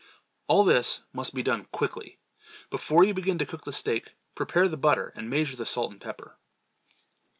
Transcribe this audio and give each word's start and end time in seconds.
All 0.47 0.63
this 0.63 1.03
must 1.13 1.35
be 1.35 1.43
done 1.43 1.65
quickly. 1.65 2.17
Before 2.71 3.03
you 3.03 3.13
begin 3.13 3.37
to 3.37 3.45
cook 3.45 3.63
the 3.65 3.71
steak, 3.71 4.15
prepare 4.33 4.67
the 4.67 4.75
butter 4.75 5.13
and 5.15 5.29
measure 5.29 5.55
the 5.55 5.63
salt 5.63 5.91
and 5.91 6.01
pepper. 6.01 6.39